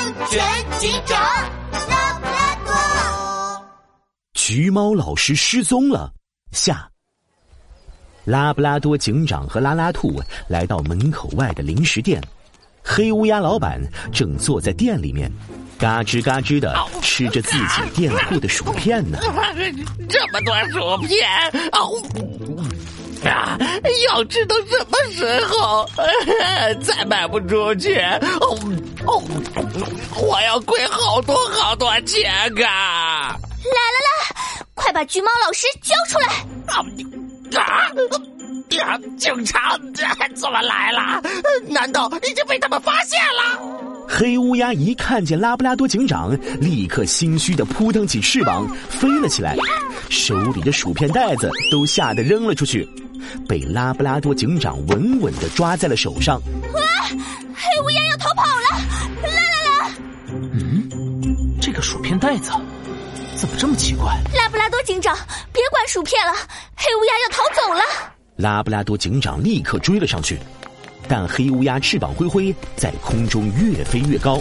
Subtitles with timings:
[0.00, 0.42] 安全
[0.78, 1.20] 警长
[1.90, 3.66] 拉布拉多。
[4.32, 6.10] 橘猫老师失踪了。
[6.52, 6.88] 下，
[8.24, 10.18] 拉布拉多警长和拉拉兔
[10.48, 12.18] 来到门口外的零食店，
[12.82, 13.78] 黑乌鸦老板
[14.10, 15.30] 正坐在店里面，
[15.78, 19.18] 嘎吱嘎吱的吃着自己店铺的薯片呢。
[20.08, 21.28] 这么多薯片，
[21.72, 22.49] 哦
[23.28, 23.58] 啊！
[24.06, 25.88] 要吃到什么时候？
[26.82, 27.98] 再卖不出去，
[28.40, 28.58] 哦
[29.06, 29.22] 哦，
[30.20, 32.32] 我要亏好多好多钱
[32.64, 33.36] 啊！
[33.64, 34.64] 来来来！
[34.74, 36.26] 快把橘猫老师交出来！
[36.66, 36.84] 啊
[37.60, 37.90] 啊！
[38.70, 39.76] 呀，警察
[40.34, 41.20] 怎么来了？
[41.68, 43.79] 难道已经被他们发现了？
[44.12, 49.56] 黑乌鸦一看见拉布拉多警长，立刻心虚的扑腾起翅膀飞了起来，
[50.08, 52.86] 手里的薯片袋子都吓得扔了出去，
[53.48, 56.38] 被拉布拉多警长稳稳的抓在了手上。
[56.38, 56.82] 啊！
[57.08, 58.82] 黑乌鸦要逃跑了！
[59.22, 59.90] 来来来！
[60.54, 60.88] 嗯，
[61.60, 62.50] 这个薯片袋子
[63.36, 64.06] 怎么这么奇怪？
[64.34, 65.16] 拉布拉多警长，
[65.52, 66.32] 别管薯片了，
[66.74, 67.80] 黑乌鸦要逃走了！
[68.36, 70.36] 拉布拉多警长立刻追了上去。
[71.10, 74.40] 但黑乌鸦翅膀挥挥，在空中越飞越高，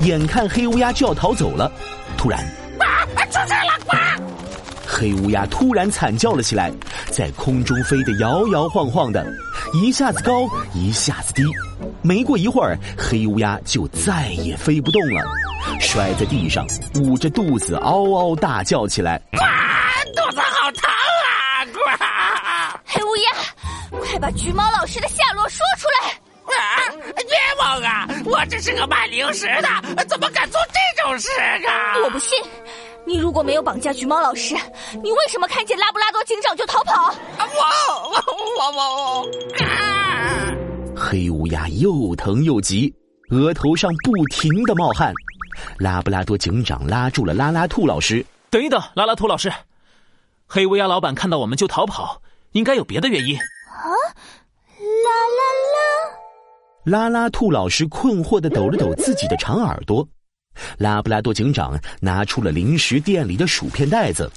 [0.00, 1.72] 眼看黑乌鸦就要逃走了，
[2.18, 2.38] 突然，
[2.78, 3.00] 啊！
[3.30, 3.96] 出事了！
[3.96, 4.14] 啊！
[4.86, 6.70] 黑乌鸦突然惨叫了起来，
[7.10, 9.26] 在空中飞得摇摇晃晃的，
[9.72, 11.42] 一下子高，一下子低。
[12.02, 15.24] 没过一会儿，黑乌鸦就再也飞不动了，
[15.80, 16.66] 摔在地上，
[16.96, 19.18] 捂着肚子嗷嗷大叫起来：“！
[19.32, 20.90] 肚子好疼
[21.24, 21.64] 啊！”
[22.04, 22.78] 啊！
[22.84, 23.30] 黑乌鸦。
[24.16, 26.10] 快把橘猫老师的下落说出来！
[26.56, 28.08] 啊，冤枉啊！
[28.24, 31.28] 我只是个卖零食的，怎么敢做这种事
[31.68, 31.98] 啊？
[32.02, 32.38] 我不信！
[33.06, 34.54] 你如果没有绑架橘猫老师，
[35.02, 37.14] 你为什么看见拉布拉多警长就逃跑？
[37.38, 37.44] 我
[38.08, 39.28] 我我我！
[39.62, 40.50] 啊！
[40.96, 42.90] 黑乌鸦又疼又急，
[43.28, 45.12] 额头上不停的冒汗。
[45.78, 49.52] 拉布拉多警长拉住了拉拉兔老师：“等一等，拉拉兔老师，
[50.46, 52.22] 黑乌鸦老板看到我们就逃跑，
[52.52, 53.38] 应该有别的原因。”
[53.76, 55.42] 啊，啦啦
[55.74, 56.16] 啦！
[56.84, 60.06] 拉拉兔老师困惑的抖了抖自己的长耳朵。
[60.78, 64.30] 拉布拉多警长拿出了零食店里的薯片袋子，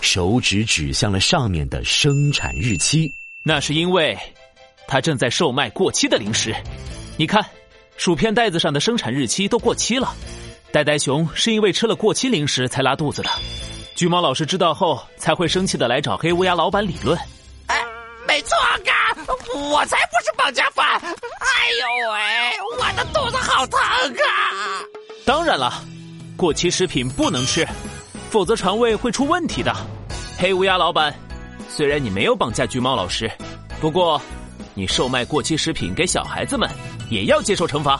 [0.00, 3.10] 手指指向了上面的生产日期。
[3.44, 4.16] 那是因为
[4.88, 6.54] 他正在售卖过期的零食。
[7.18, 7.44] 你看，
[7.98, 10.14] 薯片袋子上的生产日期都过期了。
[10.72, 13.30] 呆呆熊是因为吃了过期零食才拉肚子的。
[13.94, 17.18] 橘猫老师知道后才会生气的来找黑乌鸦老板理论。
[18.36, 18.76] 没错啊，
[19.54, 20.86] 我才不是绑架犯！
[20.86, 21.08] 哎
[21.80, 22.18] 呦喂，
[22.78, 24.84] 我的肚子好疼啊！
[25.24, 25.82] 当然了，
[26.36, 27.66] 过期食品不能吃，
[28.30, 29.74] 否则肠胃会出问题的。
[30.36, 31.14] 黑乌鸦老板，
[31.70, 33.30] 虽然你没有绑架橘猫老师，
[33.80, 34.20] 不过
[34.74, 36.68] 你售卖过期食品给小孩子们，
[37.08, 37.98] 也要接受惩罚。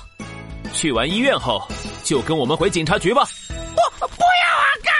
[0.74, 1.66] 去完医院后，
[2.04, 3.24] 就跟我们回警察局吧。
[3.74, 4.68] 不，不要啊！
[4.84, 4.92] 嘎！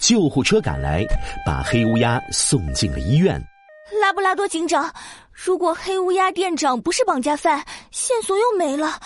[0.00, 1.04] 救护车赶来，
[1.46, 3.40] 把黑乌鸦送进了医院。
[4.10, 4.92] 拉布拉多警长，
[5.32, 9.00] 如果黑乌鸦店长不是绑架犯，线索又没了，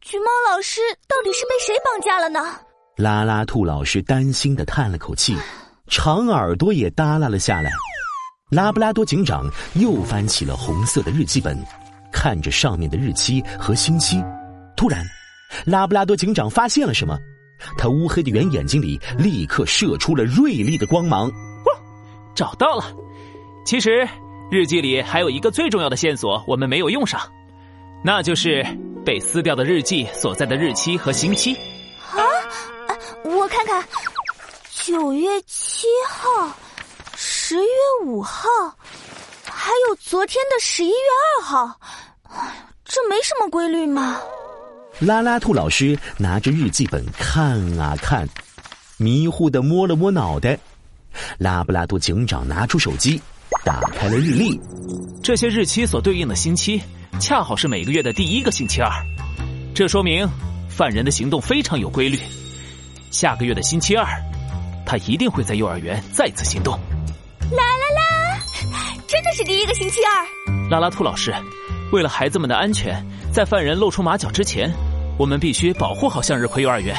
[0.00, 2.58] 橘猫老师到底是被谁绑架了呢？
[2.96, 5.36] 拉拉兔老师担心的叹了口气，
[5.86, 7.70] 长耳朵也耷拉了下来。
[8.50, 11.56] 拉布拉多警长又翻起了红色的日记本，
[12.12, 14.20] 看着上面的日期和星期，
[14.76, 15.04] 突然，
[15.64, 17.16] 拉布拉多警长发现了什么，
[17.78, 21.28] 他乌黑的圆眼睛里立刻射出了锐利的光芒。
[21.28, 21.80] 哇，
[22.34, 22.92] 找到了！
[23.64, 24.08] 其实。
[24.50, 27.20] 日记里还有一个最重要的线索，我们没有用上，
[28.02, 28.66] 那就是
[29.04, 31.54] 被撕掉的日记所在的日期和星期。
[32.10, 32.18] 啊，
[33.22, 33.84] 我看看，
[34.74, 36.52] 九月七号，
[37.14, 37.70] 十月
[38.04, 38.48] 五号，
[39.44, 40.94] 还有昨天的十一月
[41.38, 41.80] 二号。
[42.24, 44.20] 哎，这没什么规律吗？
[44.98, 48.28] 拉拉兔老师拿着日记本看啊看，
[48.96, 50.58] 迷糊的摸了摸脑袋。
[51.38, 53.22] 拉布拉多警长拿出手机。
[53.64, 54.60] 打开了日历，
[55.22, 56.80] 这些日期所对应的星期，
[57.20, 58.90] 恰好是每个月的第一个星期二。
[59.74, 60.28] 这说明
[60.68, 62.18] 犯人的行动非常有规律。
[63.10, 64.06] 下个月的星期二，
[64.86, 66.78] 他一定会在幼儿园再次行动。
[67.50, 68.40] 啦啦啦！
[69.06, 70.68] 真的是第一个星期二。
[70.70, 71.34] 拉拉兔老师，
[71.92, 74.72] 为了孩子们的安全，在犯人露出马脚之前，
[75.18, 76.96] 我们必须保护好向日葵幼儿园。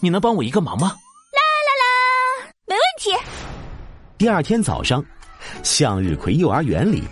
[0.00, 0.88] 你能帮我一个忙吗？
[0.88, 2.52] 啦啦啦！
[2.66, 3.26] 没问题。
[4.18, 5.04] 第二天早上。
[5.62, 7.02] 向日葵幼儿园里，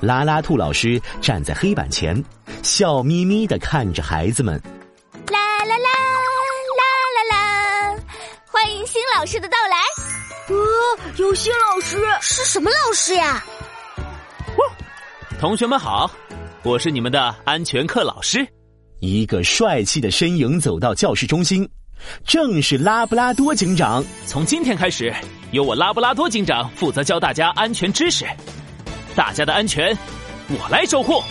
[0.00, 2.22] 拉拉兔老师站在黑板前，
[2.62, 4.60] 笑眯眯的看着孩子们。
[5.30, 5.88] 啦啦啦
[6.78, 6.84] 啦
[7.16, 8.02] 啦啦！
[8.46, 9.76] 欢迎新老师的到来。
[10.54, 11.98] 哇，有新老师？
[12.20, 13.44] 是什么老师呀？
[15.38, 16.10] 同学们好，
[16.64, 18.46] 我是你们的安全课老师。
[19.00, 21.68] 一个帅气的身影走到教室中心，
[22.24, 24.04] 正是拉布拉多警长。
[24.26, 25.14] 从今天开始，
[25.50, 28.24] 由我拉布拉多警长负责教大家安全知识，
[29.16, 29.96] 大家的安全
[30.48, 31.22] 我来守护。